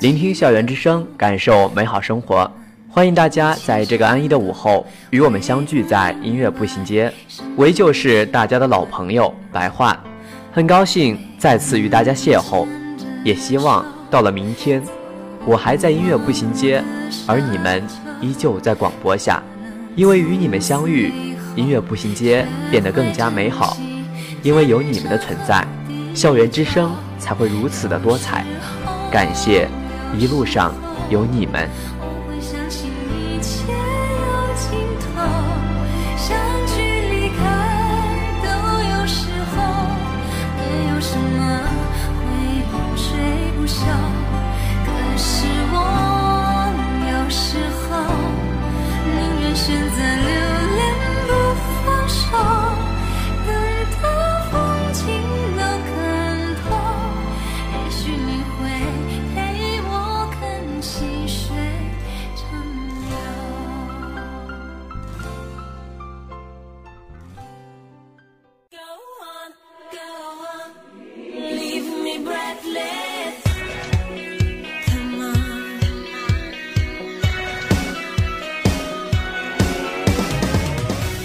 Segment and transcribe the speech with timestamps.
[0.00, 2.50] 聆听校园之声，感受美好生活。
[2.90, 7.10] 欢迎大家在这个安逸的午后与我们相聚在音乐步行街。
[7.56, 9.96] 我依旧是大家的老朋友白桦，
[10.52, 12.66] 很高兴再次与大家邂逅，
[13.24, 14.82] 也希望到了明天，
[15.46, 16.84] 我还在音乐步行街，
[17.26, 17.82] 而你们
[18.20, 19.42] 依旧在广播下，
[19.94, 21.10] 因为与你们相遇，
[21.54, 23.78] 音乐步行街变得更加美好。
[24.42, 25.66] 因为有你们的存在，
[26.14, 28.44] 校园之声才会如此的多彩。
[29.10, 29.66] 感谢
[30.18, 30.72] 一路上
[31.10, 31.68] 有你们。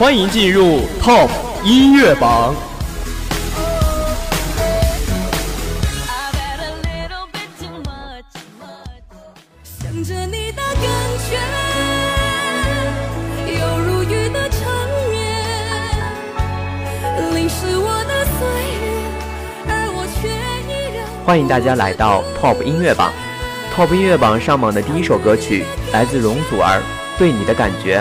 [0.00, 1.28] 欢迎进入 Top
[1.62, 2.54] 音乐榜。
[6.08, 8.24] I've had a little bit too much.
[9.62, 10.82] 想着你的感
[11.28, 11.36] 觉，
[13.52, 14.72] 犹如雨的缠
[15.10, 15.20] 绵，
[17.34, 18.48] 淋湿我的岁
[18.80, 18.88] 月，
[19.68, 20.30] 而我却
[20.66, 21.04] 依然。
[21.26, 23.12] 欢迎大家来到 Top 音乐榜。
[23.76, 26.80] Top 音乐榜上榜的第一首歌曲来自容祖儿，
[27.18, 28.00] 《对你的感觉》。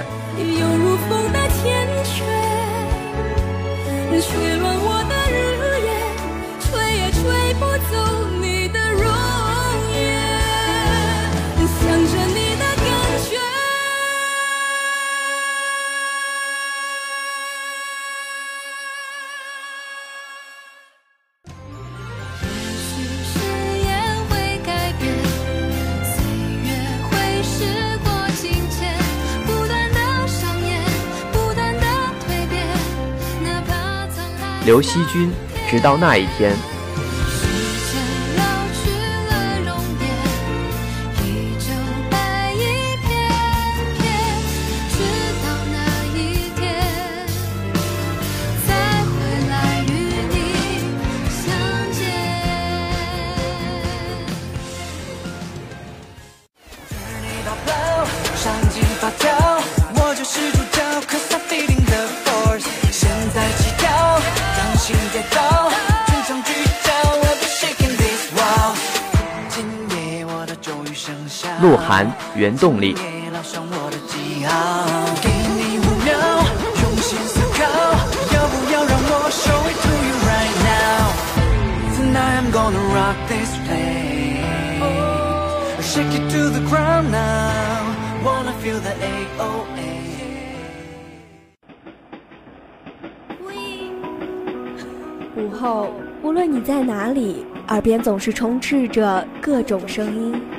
[34.69, 35.31] 刘惜君，
[35.67, 36.55] 直到那一天。
[87.11, 87.83] Now.
[88.23, 88.93] Wanna feel the
[89.39, 89.89] AOA.
[95.35, 95.91] 午后，
[96.21, 100.58] 无论你在哪里，耳边总是充斥着各种声音。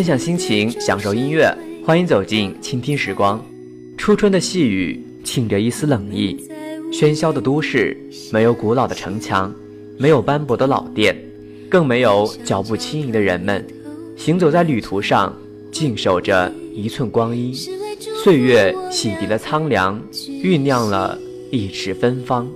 [0.00, 1.54] 分享心情，享受音乐，
[1.84, 3.38] 欢迎走进倾听时光。
[3.98, 6.34] 初春的细雨沁着一丝冷意，
[6.90, 7.94] 喧嚣的都市
[8.32, 9.54] 没有古老的城墙，
[9.98, 11.14] 没有斑驳的老店，
[11.68, 13.62] 更没有脚步轻盈的人们。
[14.16, 15.36] 行走在旅途上，
[15.70, 17.52] 静守着一寸光阴。
[18.24, 20.02] 岁月洗涤了苍凉，
[20.42, 21.18] 酝酿了
[21.50, 22.48] 一池芬芳。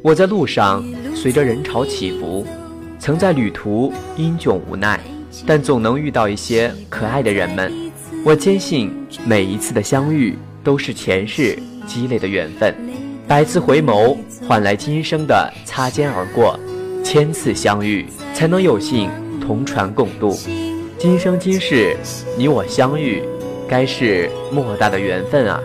[0.00, 0.82] 我在路上，
[1.14, 2.46] 随着人潮起伏，
[2.98, 4.98] 曾在旅途英迥无奈。
[5.44, 7.72] 但总能遇到一些可爱的人们，
[8.24, 8.92] 我坚信
[9.24, 12.74] 每一次的相遇都是前世积累的缘分，
[13.26, 14.16] 百次回眸
[14.46, 16.58] 换来今生的擦肩而过，
[17.04, 19.10] 千次相遇才能有幸
[19.40, 20.36] 同船共度，
[20.98, 21.96] 今生今世
[22.38, 23.22] 你我相遇，
[23.68, 25.60] 该是莫大的缘分啊！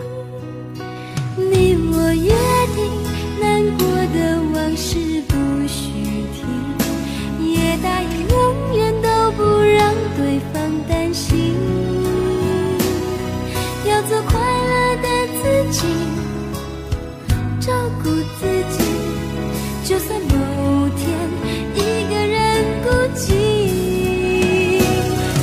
[15.72, 15.80] 己，
[17.60, 17.72] 照
[18.02, 18.40] 顾自
[18.76, 18.78] 己，
[19.84, 20.28] 就算某
[20.96, 21.00] 天
[21.74, 21.78] 一
[22.10, 22.38] 个人
[22.82, 22.86] 孤
[23.16, 23.24] 寂。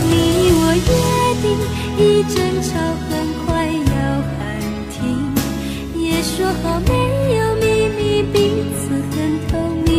[0.05, 0.11] 你
[0.53, 0.89] 我约
[1.41, 1.45] 定，
[1.97, 2.69] 一争吵
[3.09, 3.11] 很
[3.43, 3.91] 快要
[4.37, 4.37] 喊
[4.91, 4.97] 停，
[5.99, 6.31] 也说
[6.61, 6.89] 好没
[7.35, 7.65] 有秘
[7.97, 7.99] 密，
[8.31, 8.35] 彼
[8.77, 8.81] 此
[9.11, 9.17] 很
[9.47, 9.51] 透
[9.83, 9.89] 明。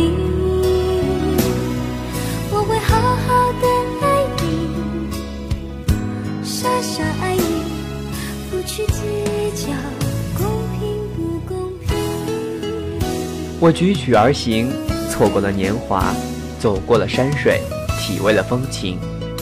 [2.51, 2.89] 我会好
[3.27, 3.27] 好
[3.61, 3.63] 的
[4.01, 4.03] 爱
[4.41, 4.43] 你，
[6.43, 7.41] 傻傻爱你，
[8.49, 8.99] 不去计
[9.67, 9.67] 较
[13.61, 14.71] 我举曲而行，
[15.07, 16.15] 错过了年华，
[16.57, 17.61] 走过了山水，
[17.99, 18.97] 体味了风情。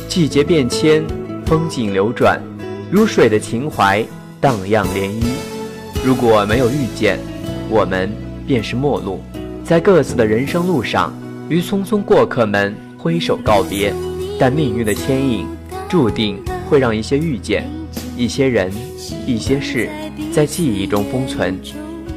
[0.09, 1.05] 季节变迁，
[1.45, 2.37] 风景流转，
[2.91, 4.05] 如水的情怀
[4.41, 5.23] 荡漾涟漪。
[6.03, 7.17] 如果没有遇见，
[7.69, 8.11] 我们
[8.45, 9.21] 便是陌路，
[9.63, 11.17] 在各自的人生路上，
[11.47, 13.93] 与匆匆过客们挥手告别。
[14.37, 15.47] 但命运的牵引，
[15.87, 17.65] 注定会让一些遇见、
[18.17, 18.69] 一些人、
[19.25, 19.89] 一些事，
[20.29, 21.57] 在记忆中封存。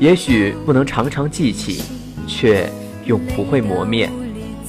[0.00, 1.80] 也许不能常常记起，
[2.26, 2.70] 却
[3.04, 4.10] 永不会磨灭。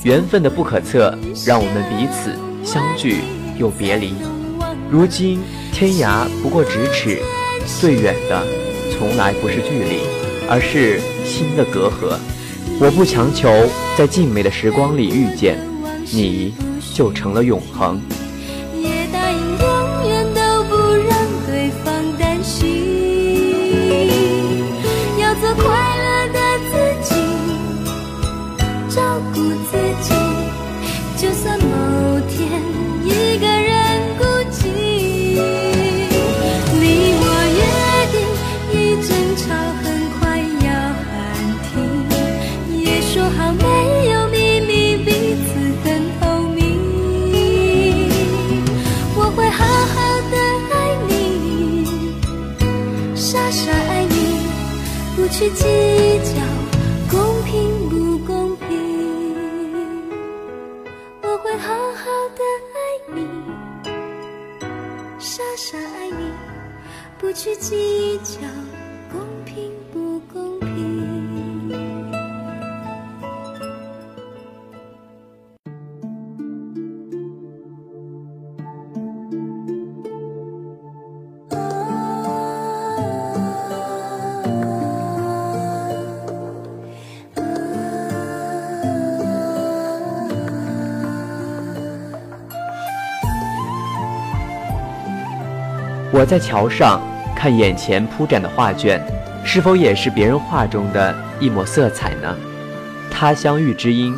[0.03, 3.21] 缘分的不可测，让我们彼此相聚
[3.57, 4.13] 又别离。
[4.89, 5.39] 如今
[5.71, 7.21] 天涯不过咫尺，
[7.79, 8.45] 最远的
[8.91, 10.01] 从来不是距离，
[10.49, 12.17] 而是心的隔阂。
[12.79, 13.49] 我不强求
[13.97, 15.57] 在静美的时光里遇见
[16.11, 16.53] 你，
[16.93, 18.01] 就成了永恒。
[62.03, 62.43] 好好的
[62.73, 62.77] 爱
[63.15, 63.17] 你，
[65.19, 66.33] 傻傻爱你，
[67.17, 68.41] 不去计较。
[96.13, 97.01] 我在桥上
[97.35, 99.01] 看眼前铺展的画卷，
[99.43, 102.37] 是否也是别人画中的一抹色彩呢？
[103.09, 104.15] 他乡遇知音，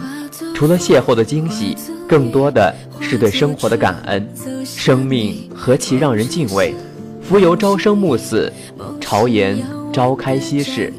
[0.54, 4.28] 除了邂逅的惊喜，更多的是对生活的感恩。
[4.66, 6.76] 生命何其让人敬畏！
[7.22, 8.52] 浮游朝生暮死，
[9.00, 10.92] 朝颜朝开夕逝，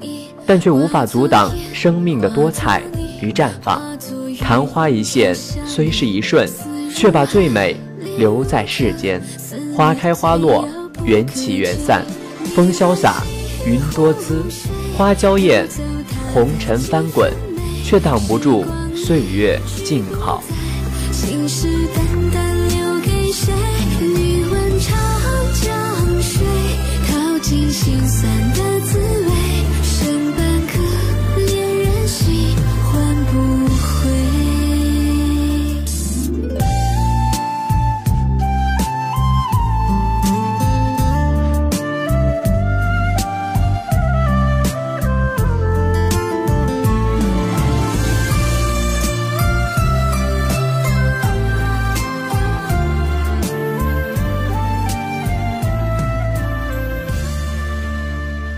[0.47, 2.81] 但却无法阻挡生命的多彩
[3.21, 3.83] 与绽放。
[4.41, 6.49] 昙花一现虽是一瞬，
[6.91, 7.77] 却把最美
[8.17, 9.21] 留在世间。
[9.75, 10.67] 花开花落，
[11.07, 12.05] 缘起缘散，
[12.55, 13.23] 风潇洒，
[13.65, 14.43] 云多姿，
[14.97, 15.65] 花娇艳，
[16.35, 17.33] 红尘翻滚，
[17.85, 20.43] 却挡不住岁月静好。
[21.13, 22.01] 信誓旦
[22.35, 22.37] 旦
[22.77, 23.53] 留给谁？
[24.01, 24.99] 你问长
[25.63, 26.45] 江水，
[27.09, 28.96] 淘尽心酸的滋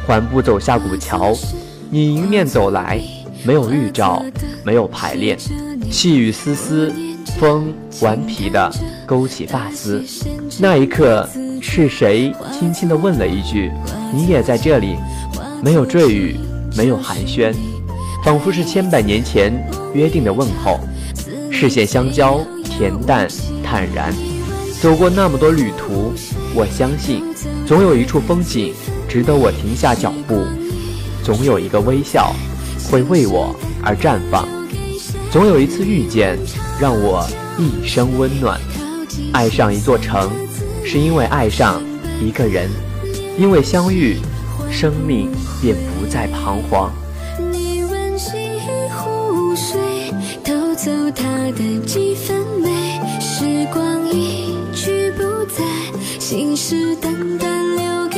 [0.08, 1.36] 缓步走下古桥，
[1.90, 2.98] 你迎面走来，
[3.44, 4.24] 没有预兆，
[4.64, 5.36] 没有排练，
[5.90, 6.90] 细雨丝丝，
[7.38, 8.72] 风顽皮地
[9.04, 10.02] 勾起发丝。
[10.58, 11.28] 那一刻，
[11.60, 13.70] 是谁轻轻地问了一句
[14.10, 14.96] ：“你也在这里？”
[15.62, 16.36] 没有赘语，
[16.74, 17.54] 没有寒暄，
[18.24, 19.52] 仿佛是千百年前
[19.92, 20.80] 约定的问候。
[21.50, 23.28] 视线相交，恬淡
[23.62, 24.10] 坦然。
[24.80, 26.14] 走过那么多旅途，
[26.54, 27.22] 我相信，
[27.66, 28.72] 总有一处风景。
[29.08, 30.44] 值得我停下脚步，
[31.24, 32.34] 总有一个微笑
[32.90, 34.46] 会为我而绽放，
[35.30, 36.38] 总有一次遇见
[36.78, 38.60] 让我一生温暖。
[39.32, 40.30] 爱上一座城，
[40.84, 41.82] 是因为爱上
[42.22, 42.68] 一个人，
[43.38, 44.18] 因为相遇，
[44.70, 45.30] 生命
[45.62, 46.92] 便不再彷徨。
[47.50, 48.30] 你问西
[48.90, 50.12] 湖水，
[50.44, 51.24] 偷走它
[51.56, 53.00] 的几分美。
[53.20, 55.64] 时光一去不再，
[56.18, 58.17] 信誓旦旦留给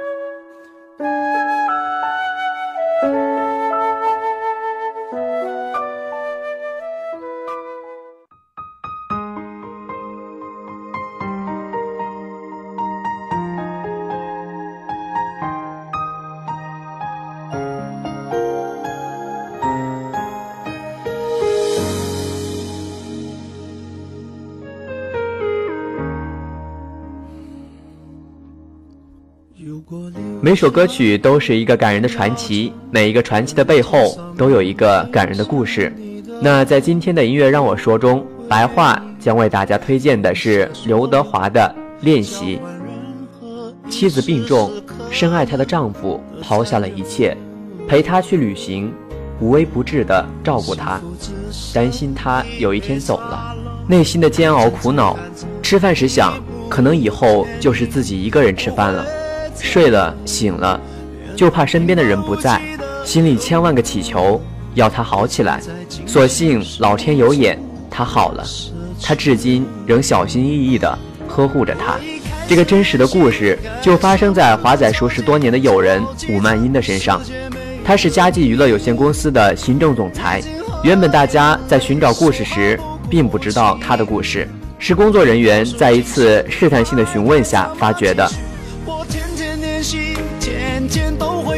[30.41, 35.93] 每首歌曲都是一个感人的传奇，每一个传奇的背后都有一个感人的故事。
[36.41, 42.59] 那在今天的音乐让我说中，白话将为大家推荐的是刘德华的《练习》。
[43.89, 44.71] 妻子病重，
[45.11, 47.37] 深爱她的丈夫抛下了一切，
[47.87, 48.91] 陪她去旅行，
[49.39, 50.99] 无微不至的照顾她，
[51.73, 53.55] 担心她有一天走了，
[53.87, 55.19] 内心的煎熬苦恼。
[55.61, 56.33] 吃饭时想，
[56.67, 59.05] 可能以后就是自己一个人吃饭了。
[59.59, 60.79] 睡了醒了，
[61.35, 62.61] 就怕身边的人不在，
[63.05, 64.41] 心里千万个祈求，
[64.75, 65.59] 要他好起来。
[66.05, 68.43] 所幸老天有眼，他好了。
[69.01, 71.95] 他至今仍小心翼翼地呵护着他。
[72.47, 77.21] 这个真实的故事就发生在华仔熟识多年的友人武曼英的身上。
[77.83, 80.41] 他是佳绩娱乐有限公司的行政总裁。
[80.83, 82.79] 原本大家在寻找故事时，
[83.09, 88.29] 并不知道他的故事，是工作人员在一次试探性的询问下发觉的。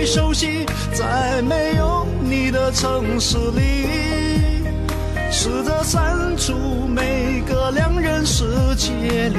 [0.05, 3.88] 熟悉，在没有你的城市里，
[5.31, 6.53] 试着删除
[6.88, 8.43] 每个两人世
[8.75, 9.38] 界里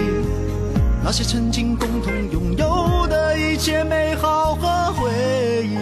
[1.05, 5.11] 那些曾经共同拥有的一切美好和回
[5.67, 5.75] 忆。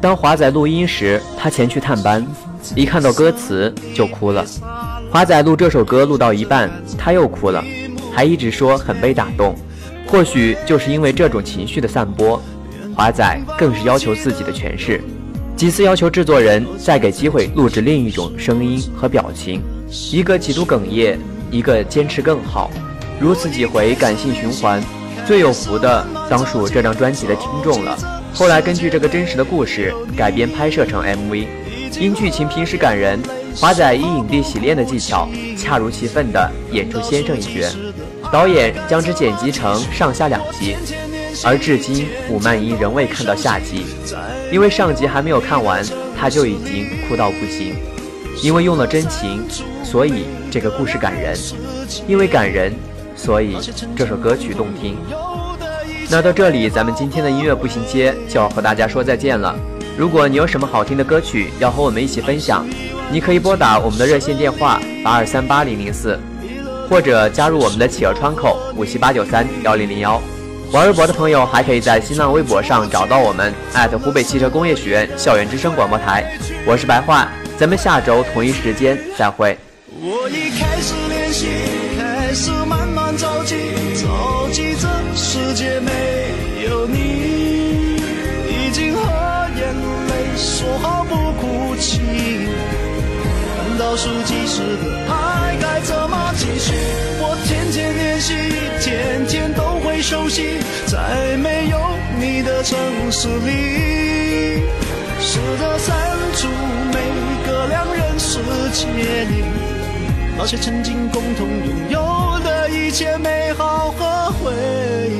[0.00, 2.26] 当华仔录音时，他前去探班，
[2.74, 4.44] 一看到歌词就哭了。
[5.16, 7.64] 华仔录这首歌录到一半，他又哭了，
[8.12, 9.56] 还一直说很被打动。
[10.06, 12.38] 或许就是因为这种情绪的散播，
[12.94, 15.00] 华仔更是要求自己的诠释，
[15.56, 19.62] 几次要求制作人再给机会录制另一种声音和表情，
[20.12, 21.18] 一个极度哽咽，
[21.50, 22.70] 一个坚持更好，
[23.18, 24.84] 如此几回感性循环，
[25.26, 27.96] 最有福的当属这张专辑的听众了。
[28.34, 31.46] 后来根据这个真实的故事改编拍摄成 MV，
[31.98, 33.18] 因剧情平实感人，
[33.58, 37.66] 华仔以影帝洗练的技巧，恰如其分地演出先生一角。
[38.30, 40.76] 导演将之剪辑成上下两集，
[41.42, 43.86] 而至今伍曼怡仍未看到下集，
[44.52, 45.82] 因为上集还没有看完，
[46.18, 47.74] 他就已经哭到不行。
[48.42, 49.42] 因为用了真情，
[49.82, 51.34] 所以这个故事感人；
[52.06, 52.74] 因为感人，
[53.16, 53.56] 所以
[53.96, 54.98] 这首歌曲动听。
[56.10, 59.58] 那到这里，咱们今天的音乐步行街就要和大家说再见了。
[59.96, 62.66] 如果你有什么好听的歌曲要和我们一起分享，
[63.10, 66.20] 你可以拨打我们的热线电话八二三八零零四，
[66.88, 70.20] 或者加入我们的企鹅窗口五七八九三幺零零幺。
[70.70, 73.54] 玩微博的朋友还可以在新浪微博上找到我们
[74.02, 76.30] 湖北汽车工业学院校园之声广播台。
[76.66, 79.56] 我是白话，咱们下周同一时间再会。
[79.98, 81.46] 我已开始练习，
[81.96, 83.16] 开始慢慢
[93.96, 96.74] 数计时的爱该怎么继续？
[97.18, 98.34] 我天天练习，
[98.78, 101.78] 天天都会熟悉，在没有
[102.20, 102.78] 你的城
[103.10, 104.60] 市里，
[105.18, 105.96] 试着删
[106.34, 106.46] 除
[106.92, 106.98] 每
[107.46, 108.38] 个两人世
[108.70, 108.84] 界
[109.24, 109.42] 里。
[110.36, 114.52] 那些曾经共同拥有的一切美好和回
[115.08, 115.14] 忆，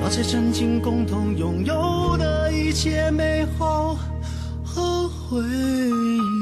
[0.00, 3.98] 那些曾经共同拥有的一切美好
[5.32, 6.41] 回忆。